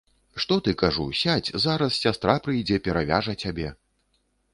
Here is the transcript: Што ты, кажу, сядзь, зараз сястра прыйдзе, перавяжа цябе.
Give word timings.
Што 0.43 0.55
ты, 0.67 0.71
кажу, 0.83 1.03
сядзь, 1.23 1.51
зараз 1.65 1.99
сястра 2.05 2.35
прыйдзе, 2.47 2.81
перавяжа 2.87 3.37
цябе. 3.45 3.69